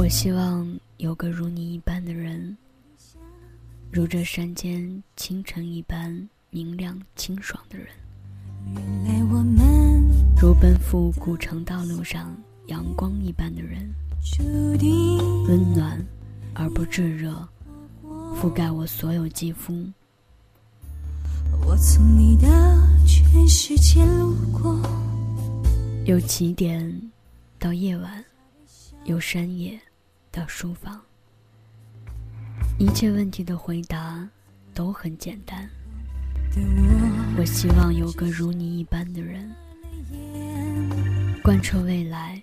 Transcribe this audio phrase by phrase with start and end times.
[0.00, 2.56] 我希望有个如你一般的人，
[3.92, 7.88] 如这山间清晨一般明亮清爽的人。
[8.74, 10.02] 原来我们
[10.40, 12.34] 如奔赴古城道路上
[12.68, 13.92] 阳光一般的人，
[15.46, 16.02] 温暖
[16.54, 17.46] 而不炙热，
[18.34, 19.86] 覆盖我所有肌肤。
[21.66, 22.48] 我从你的
[23.06, 24.80] 全世界路过。
[26.06, 27.10] 由起点
[27.58, 28.24] 到夜晚，
[29.04, 29.78] 由山野
[30.32, 31.00] 到书房，
[32.78, 34.28] 一切问题的回答
[34.72, 35.68] 都很简单。
[37.36, 39.50] 我我希望有个如你一般的人，
[41.42, 42.40] 贯彻未来，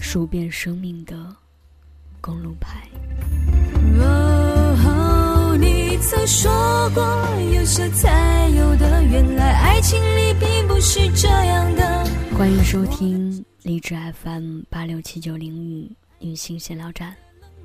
[0.00, 1.36] 数遍生命的
[2.20, 2.88] 公路牌。
[4.00, 6.50] 哦，你曾说
[6.94, 7.04] 过
[7.54, 12.04] 有舍才有的，原来爱情里并不是这样的。
[12.36, 17.14] 欢迎收听励志 FM 八六七九零五隐形闲聊站，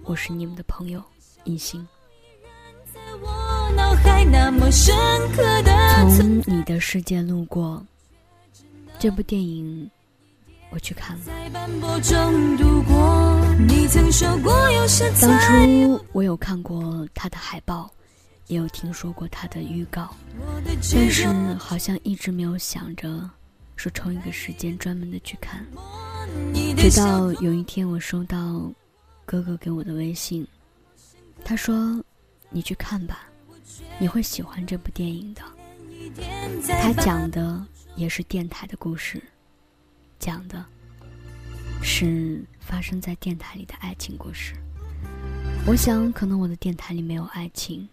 [0.03, 1.03] 我是你们的朋友
[1.45, 1.85] 隐性。
[2.93, 4.95] 在我脑海那么深
[5.35, 5.71] 刻的
[6.15, 7.83] 从你的世界路过，
[8.99, 9.89] 这部电影
[10.69, 11.23] 我去看了。
[15.19, 17.91] 当初我有看过他的海报，
[18.45, 20.15] 也有听说过他的预告，
[20.93, 23.27] 但是好像一直没有想着
[23.75, 25.65] 说抽一个时间专门的去看。
[26.75, 28.71] 直到有一天我收到
[29.25, 30.45] 哥哥给我的微信，
[31.43, 32.03] 他说
[32.51, 33.27] ：“你去看吧，
[33.99, 35.41] 你会喜欢这部电影的。”
[36.67, 39.21] 他讲的也是电台的故事，
[40.19, 40.63] 讲的
[41.81, 44.53] 是发生在电台里的爱情故事。
[45.65, 47.87] 我想，可能我的电台里没有爱情，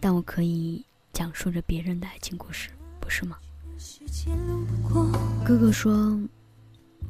[0.00, 3.38] 但我可以讲述着别人的爱情故事，不是吗？
[5.44, 6.18] 哥哥说，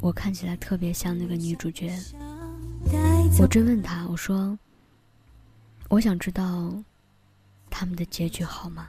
[0.00, 1.93] 我看起来特别像那个女主角。
[3.38, 4.59] 我追问他，我说，
[5.88, 6.72] 我想知道
[7.69, 8.88] 他们的结局好吗？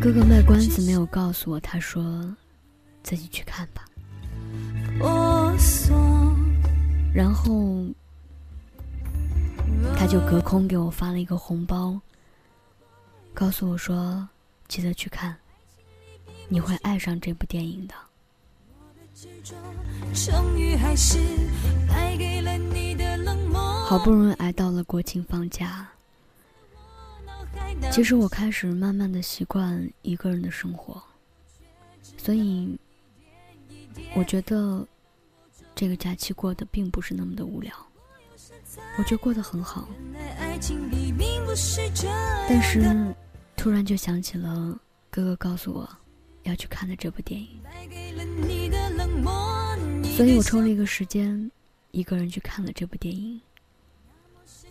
[0.00, 2.02] 哥哥卖关子没有告诉我，他说
[3.02, 3.84] 自己去看吧。
[7.14, 7.84] 然后
[9.96, 11.98] 他就隔空给我发了一个红包，
[13.34, 14.28] 告诉我说
[14.68, 15.36] 记得去看，
[16.48, 17.94] 你会爱上这部电影的。
[23.86, 25.88] 好不容易挨到了国庆放假，
[27.90, 31.02] 其实我开始慢慢的习惯一个人的生活，
[32.16, 32.78] 所以
[34.16, 34.86] 我觉得
[35.74, 37.74] 这个假期过得并不是那么的无聊，
[38.98, 39.88] 我觉得过得很好。
[42.48, 43.14] 但是
[43.56, 44.78] 突然就想起了
[45.10, 45.88] 哥哥告诉我
[46.44, 47.60] 要去看的这部电影，
[50.16, 51.50] 所以我抽了一个时间，
[51.90, 53.40] 一个人去看了这部电影。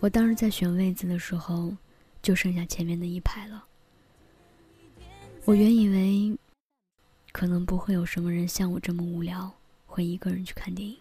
[0.00, 1.76] 我当时在选位子的时候，
[2.22, 3.64] 就剩下前面的一排了。
[5.44, 6.38] 我原以为，
[7.32, 9.52] 可能不会有什么人像我这么无聊，
[9.86, 10.96] 会一个人去看电影。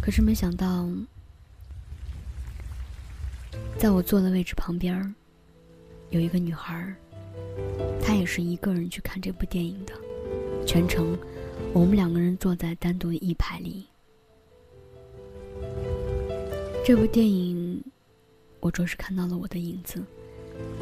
[0.00, 0.88] 可是没想到，
[3.78, 5.14] 在我坐的位置旁边儿，
[6.10, 6.94] 有一个女孩，
[8.02, 9.92] 她也是一个人去看这部电影的。
[10.66, 11.16] 全程，
[11.72, 13.86] 我们两个人坐在单独的一排里。
[16.84, 17.80] 这部电影，
[18.58, 20.02] 我着实看到了我的影子，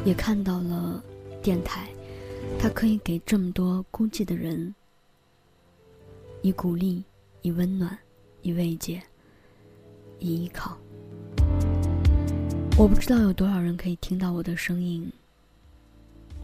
[0.03, 1.03] 也看到了
[1.41, 1.87] 电台，
[2.59, 4.73] 它可以给这么多孤寂的人
[6.41, 7.03] 以鼓励、
[7.43, 7.95] 以温暖、
[8.41, 9.01] 以慰藉、
[10.19, 10.75] 以依靠。
[12.77, 15.09] 我不知道有多少人可以听到我的声音，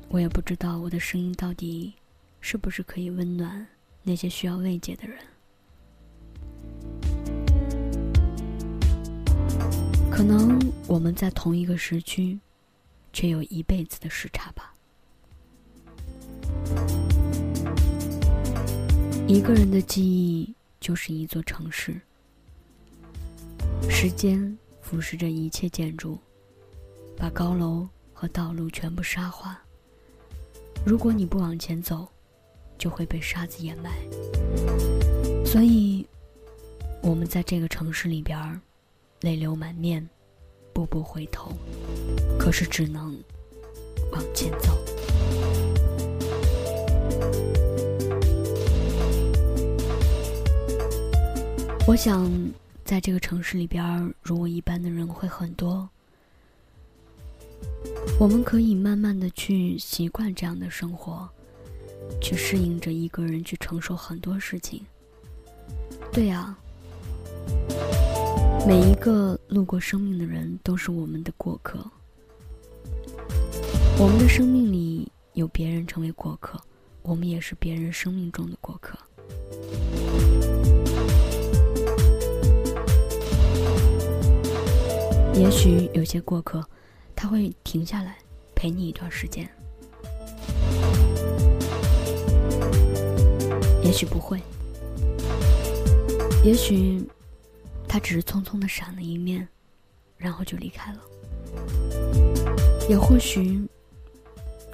[0.09, 1.91] 我也不知道我的声音到底
[2.41, 3.65] 是不是可以温暖
[4.03, 5.17] 那些需要慰藉的人。
[10.11, 12.37] 可能我们在同一个时区，
[13.13, 14.73] 却有一辈子的时差吧。
[19.27, 21.99] 一个人的记忆就是一座城市，
[23.89, 26.19] 时间腐蚀着一切建筑，
[27.15, 29.63] 把高楼和道路全部沙化。
[30.85, 32.07] 如果你不往前走，
[32.81, 33.91] 就会被沙子掩埋。
[35.45, 36.03] 所以，
[37.03, 38.59] 我们在这个城市里边，
[39.19, 40.09] 泪流满面，
[40.73, 41.51] 步步回头，
[42.39, 43.15] 可是只能
[44.11, 44.75] 往前走。
[51.85, 52.27] 我想，
[52.83, 55.87] 在这个城市里边，如我一般的人会很多。
[58.19, 61.29] 我们可以慢慢的去习惯这样的生活，
[62.19, 64.85] 去适应着一个人去承受很多事情。
[66.11, 66.57] 对呀，
[68.67, 71.79] 每一个路过生命的人都是我们的过客。
[73.97, 76.59] 我们的生命里有别人成为过客，
[77.01, 78.97] 我们也是别人生命中的过客。
[85.33, 86.63] 也许有些过客，
[87.15, 88.17] 他会停下来
[88.53, 89.49] 陪你一段时间。
[93.83, 94.41] 也许不会，
[96.45, 97.03] 也许
[97.87, 99.47] 他只是匆匆的闪了一面，
[100.17, 100.99] 然后就离开了。
[102.89, 103.67] 也或许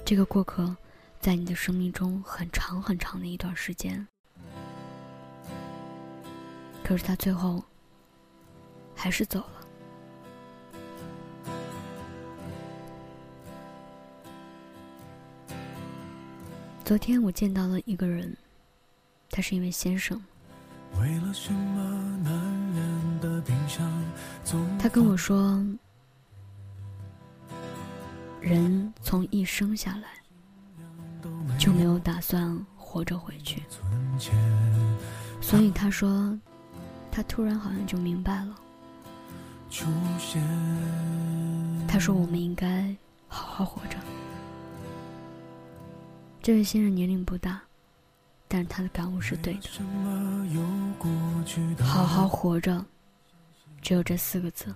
[0.04, 0.76] 这个过客
[1.20, 4.06] 在你的生命中很长很长的一段时间，
[6.84, 7.62] 可是他最后
[8.94, 9.54] 还是走了。
[16.84, 18.34] 昨天我见到了一个人，
[19.38, 20.20] 他是一位先生。
[24.80, 25.64] 他跟我说，
[28.40, 30.08] 人从一生下来
[31.56, 33.62] 就没有打算活着回去，
[35.40, 36.36] 所以他说，
[37.12, 38.56] 他突然好像就明白了。
[41.86, 42.92] 他说，我们应该
[43.28, 43.96] 好好活着。
[46.42, 47.62] 这位先生年龄不大，
[48.48, 49.60] 但是他的感悟是对的。
[51.84, 52.82] 好好活着，
[53.82, 54.74] 只有这四个字。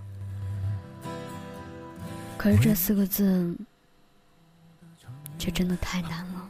[2.36, 3.56] 可是这四个字，
[5.38, 6.48] 却真的太难了。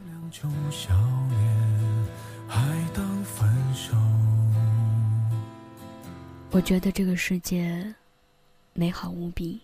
[6.51, 7.95] 我觉得这个世界
[8.73, 9.61] 美好无比，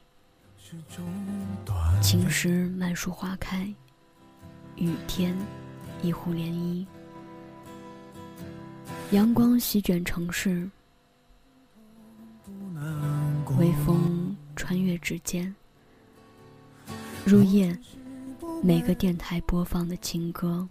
[2.01, 3.71] 晴时满树花开。
[4.75, 5.35] 雨天，
[6.01, 6.85] 一湖涟漪，
[9.12, 10.69] 阳光席卷城市，
[13.57, 15.53] 微风穿越指尖。
[17.25, 17.77] 入夜，
[18.63, 20.68] 每个电台播放的情歌，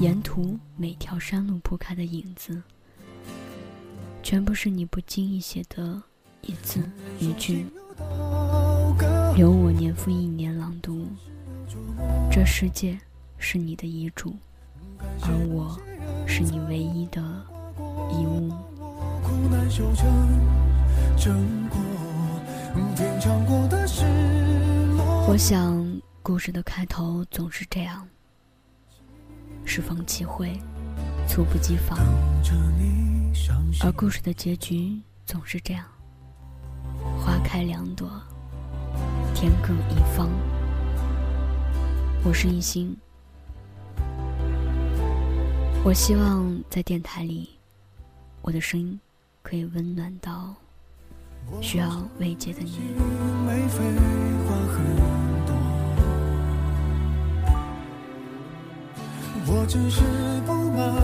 [0.00, 2.62] 沿途每条山路铺开的影子，
[4.22, 6.02] 全部是你不经意写的
[6.42, 6.80] 一字
[7.18, 7.66] 一句，
[9.36, 11.06] 由我年复一年朗读。
[12.30, 12.98] 这世界
[13.38, 14.34] 是你的遗嘱，
[15.22, 15.78] 而我
[16.26, 17.20] 是你唯一的
[18.10, 18.52] 遗物。
[25.26, 28.06] 我想，故事的开头总是这样：
[29.64, 30.58] 适逢其会，
[31.28, 31.98] 猝不及防；
[33.84, 35.84] 而故事的结局总是这样：
[37.18, 38.08] 花开两朵，
[39.34, 40.28] 天各一方。
[42.24, 42.96] 我是一心，
[45.84, 47.48] 我希望在电台里，
[48.42, 49.00] 我的声音
[49.42, 50.54] 可以温暖到
[51.62, 52.78] 需要慰藉的你。
[59.50, 60.02] 我只是
[60.44, 60.97] 不满